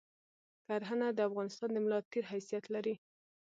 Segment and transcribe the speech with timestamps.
[0.67, 2.95] کرهنه د افغانستان د ملاتیر حیثیت لری